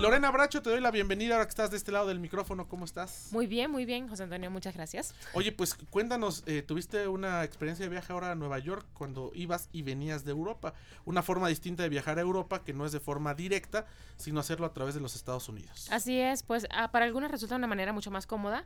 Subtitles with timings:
[0.00, 2.68] Lorena Bracho, te doy la bienvenida ahora que estás de este lado del micrófono.
[2.68, 3.30] ¿Cómo estás?
[3.32, 5.12] Muy bien, muy bien, José Antonio, muchas gracias.
[5.32, 9.68] Oye, pues cuéntanos, eh, tuviste una experiencia de viaje ahora a Nueva York cuando ibas
[9.72, 10.72] y venías de Europa.
[11.04, 13.86] Una forma distinta de viajar a Europa que no es de forma directa,
[14.16, 15.88] sino hacerlo a través de los Estados Unidos.
[15.90, 18.64] Así es, pues ah, para algunos resulta una manera mucho más cómoda.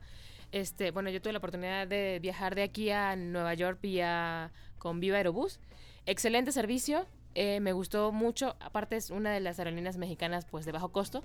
[0.53, 5.01] Este, bueno, yo tuve la oportunidad de viajar de aquí a Nueva York vía con
[5.01, 5.61] Viva Aerobús.
[6.05, 8.57] Excelente servicio, eh, me gustó mucho.
[8.61, 11.23] Aparte es una de las aerolíneas mexicanas pues de bajo costo.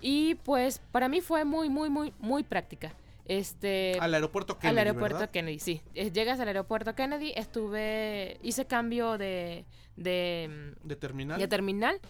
[0.00, 2.92] Y pues para mí fue muy, muy, muy, muy práctica.
[3.26, 4.78] Este, al aeropuerto Kennedy.
[4.78, 5.80] Al aeropuerto Kennedy, sí.
[5.94, 9.64] Eh, llegas al aeropuerto Kennedy, estuve, hice cambio de...
[9.96, 11.38] De, ¿De terminal.
[11.38, 12.00] De terminal.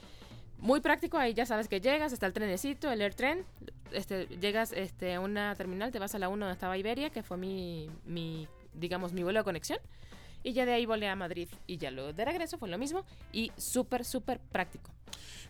[0.59, 3.45] Muy práctico, ahí ya sabes que llegas, está el trenecito, el AirTren,
[3.93, 7.23] este, llegas este, a una terminal, te vas a la 1 donde estaba Iberia, que
[7.23, 9.79] fue mi, mi, digamos, mi vuelo de conexión.
[10.45, 13.05] Y ya de ahí volé a Madrid y ya luego de regreso fue lo mismo
[13.33, 14.91] y súper, súper práctico.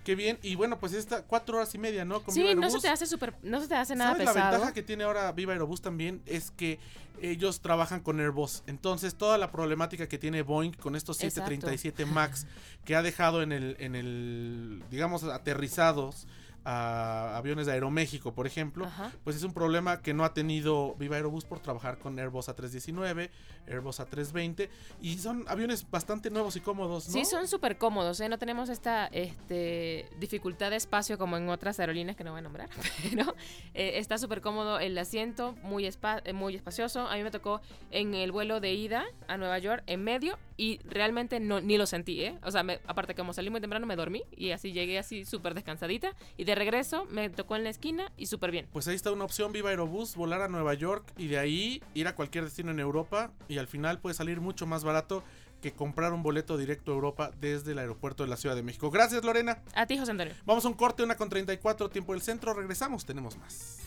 [0.05, 2.23] Qué bien, y bueno, pues esta cuatro horas y media, ¿no?
[2.23, 4.39] Con sí, no se te hace súper, no se te hace nada pesado.
[4.39, 6.78] La ventaja que tiene ahora Viva Aerobús también es que
[7.23, 8.62] ellos trabajan con Airbus.
[8.67, 12.47] Entonces, toda la problemática que tiene Boeing con estos 737 MAX
[12.84, 16.27] que ha dejado en el, en el, digamos, aterrizados
[16.65, 18.87] a aviones de Aeroméxico, por ejemplo,
[19.23, 23.31] pues es un problema que no ha tenido Viva Aerobús por trabajar con Airbus A319,
[23.69, 24.69] Airbus A320
[25.03, 27.12] y son aviones bastante nuevos y cómodos, ¿no?
[27.12, 28.29] Sí, son súper cómodos, ¿eh?
[28.29, 32.42] no tenemos esta este, dificultad de espacio como en otras aerolíneas que no voy a
[32.42, 32.69] nombrar,
[33.11, 33.35] pero
[33.75, 37.07] eh, está súper cómodo el asiento, muy, eh, muy espacioso.
[37.07, 40.79] A mí me tocó en el vuelo de ida a Nueva York en medio y
[40.85, 42.39] realmente no, ni lo sentí, ¿eh?
[42.42, 45.55] O sea, aparte que como salí muy temprano me dormí y así llegué así súper
[45.55, 48.69] descansadita y de regreso me tocó en la esquina y súper bien.
[48.73, 52.07] Pues ahí está una opción, Viva Aerobús, volar a Nueva York y de ahí ir
[52.07, 55.25] a cualquier destino en Europa y al final puede salir mucho más barato
[55.61, 58.91] que comprar un boleto directo a Europa desde el aeropuerto de la Ciudad de México.
[58.91, 59.63] Gracias, Lorena.
[59.75, 60.35] A ti, José Antonio.
[60.45, 62.53] Vamos a un corte, una con 34, tiempo del centro.
[62.55, 63.79] Regresamos, tenemos más.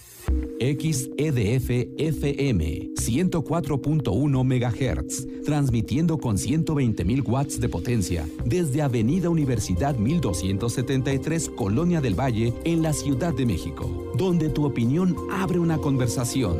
[0.59, 12.01] XEDF FM 104.1 MHz, transmitiendo con 120.000 watts de potencia desde Avenida Universidad 1273, Colonia
[12.01, 16.57] del Valle, en la Ciudad de México, donde tu opinión abre una conversación.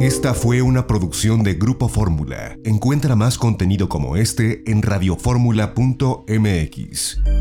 [0.00, 2.56] Esta fue una producción de Grupo Fórmula.
[2.64, 7.37] Encuentra más contenido como este en radioformula.mx.